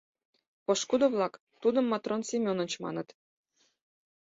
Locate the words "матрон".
1.91-2.21